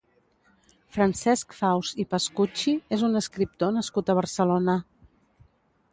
Francesc 0.95 1.53
Faus 1.57 1.91
i 2.03 2.07
Pascuchi 2.15 2.75
és 2.99 3.05
un 3.11 3.21
escriptor 3.23 3.77
nascut 3.79 4.11
a 4.11 4.17
Barcelona. 4.21 4.81